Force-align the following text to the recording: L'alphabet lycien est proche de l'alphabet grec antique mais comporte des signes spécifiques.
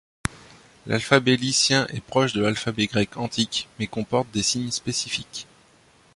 L'alphabet 0.87 1.35
lycien 1.37 1.85
est 1.89 2.03
proche 2.03 2.33
de 2.33 2.41
l'alphabet 2.41 2.87
grec 2.87 3.17
antique 3.17 3.67
mais 3.77 3.85
comporte 3.85 4.31
des 4.31 4.41
signes 4.41 4.71
spécifiques. 4.71 5.45